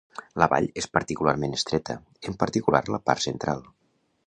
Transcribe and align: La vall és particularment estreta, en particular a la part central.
La 0.43 0.45
vall 0.53 0.69
és 0.81 0.87
particularment 0.97 1.53
estreta, 1.59 1.97
en 2.31 2.39
particular 2.45 2.83
a 2.87 2.95
la 2.97 3.03
part 3.11 3.25
central. 3.29 3.65